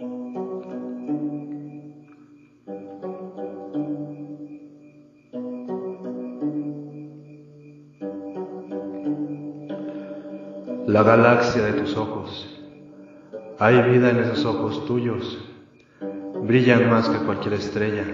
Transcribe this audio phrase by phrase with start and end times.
[0.00, 0.06] La
[11.02, 12.62] galaxia de tus ojos.
[13.58, 15.36] Hay vida en esos ojos tuyos.
[16.44, 18.04] Brillan más que cualquier estrella.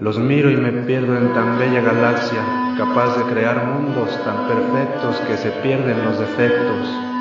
[0.00, 2.42] Los miro y me pierdo en tan bella galaxia,
[2.76, 7.11] capaz de crear mundos tan perfectos que se pierden los defectos.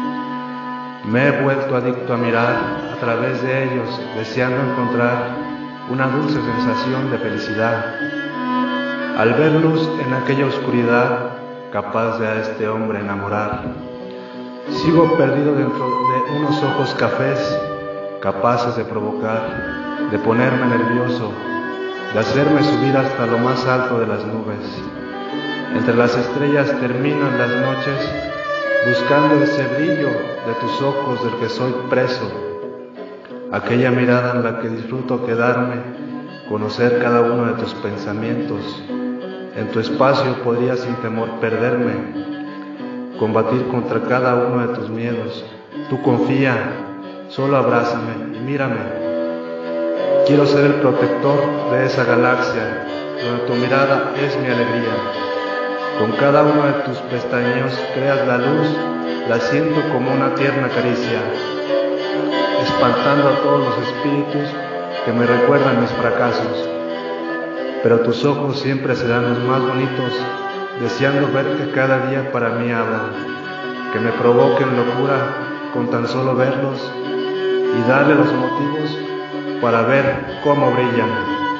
[1.05, 2.55] Me he vuelto adicto a mirar
[2.93, 5.36] a través de ellos, deseando encontrar
[5.89, 7.96] una dulce sensación de felicidad.
[9.18, 11.32] Al ver luz en aquella oscuridad,
[11.71, 13.64] capaz de a este hombre enamorar.
[14.69, 17.60] Sigo perdido dentro de unos ojos cafés,
[18.21, 21.32] capaces de provocar, de ponerme nervioso,
[22.13, 24.82] de hacerme subir hasta lo más alto de las nubes.
[25.75, 28.30] Entre las estrellas termino en las noches
[28.85, 32.30] buscando ese brillo de tus ojos del que soy preso,
[33.52, 35.75] aquella mirada en la que disfruto quedarme,
[36.49, 38.83] conocer cada uno de tus pensamientos.
[39.55, 41.93] En tu espacio podría sin temor perderme,
[43.19, 45.45] combatir contra cada uno de tus miedos.
[45.89, 46.55] Tú confía,
[47.29, 48.79] solo abrázame y mírame.
[50.25, 52.88] Quiero ser el protector de esa galaxia,
[53.23, 55.41] donde tu mirada es mi alegría.
[56.00, 58.67] Con cada uno de tus pestañeos creas la luz,
[59.30, 61.20] la siento como una tierna caricia,
[62.61, 64.50] espantando a todos los espíritus
[65.06, 66.69] que me recuerdan mis fracasos.
[67.84, 70.14] Pero tus ojos siempre serán los más bonitos,
[70.81, 73.12] deseando ver que cada día para mí abran,
[73.94, 76.92] que me provoquen locura con tan solo verlos
[77.78, 78.97] y darle los motivos
[79.62, 81.50] para ver cómo brillan.